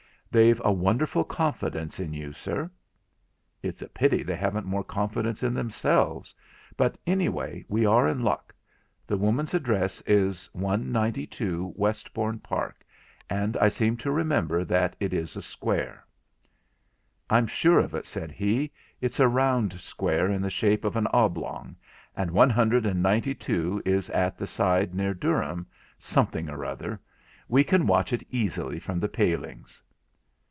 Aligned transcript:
They've 0.33 0.61
a 0.63 0.71
wonderful 0.71 1.25
confidence 1.25 1.99
in 1.99 2.13
you, 2.13 2.31
sir.' 2.31 2.71
'It's 3.61 3.81
a 3.81 3.89
pity 3.89 4.23
they 4.23 4.37
haven't 4.37 4.65
more 4.65 4.81
confidence 4.85 5.43
in 5.43 5.53
themselves—but 5.53 6.97
anyway, 7.05 7.65
we 7.67 7.85
are 7.85 8.07
in 8.07 8.21
luck. 8.23 8.55
The 9.05 9.17
woman's 9.17 9.53
address 9.53 9.99
is 10.07 10.49
192, 10.53 11.73
Westbourne 11.75 12.39
Park, 12.39 12.85
and 13.29 13.57
I 13.57 13.67
seem 13.67 13.97
to 13.97 14.09
remember 14.11 14.63
that 14.63 14.95
it 15.01 15.13
is 15.13 15.35
a 15.35 15.41
square.' 15.41 16.05
'I'm 17.29 17.47
sure 17.47 17.79
of 17.81 17.93
it,' 17.93 18.07
said 18.07 18.31
he; 18.31 18.71
'it's 19.01 19.19
a 19.19 19.27
round 19.27 19.81
square 19.81 20.31
in 20.31 20.41
the 20.41 20.49
shape 20.49 20.85
of 20.85 20.95
an 20.95 21.07
oblong, 21.07 21.75
and 22.15 22.31
one 22.31 22.49
hundred 22.51 22.85
and 22.85 23.03
ninety 23.03 23.35
two 23.35 23.81
is 23.83 24.09
at 24.11 24.37
the 24.37 24.47
side 24.47 24.95
near 24.95 25.13
Durham 25.13 25.67
something 25.99 26.47
or 26.49 26.63
other; 26.63 27.01
we 27.49 27.65
can 27.65 27.85
watch 27.85 28.13
it 28.13 28.23
easily 28.31 28.79
from 28.79 29.01
the 29.01 29.09
palings.' 29.09 29.83